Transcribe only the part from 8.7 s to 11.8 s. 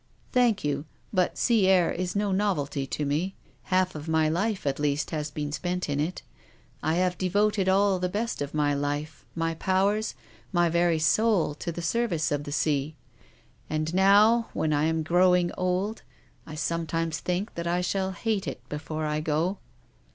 life, my powers, my very soul to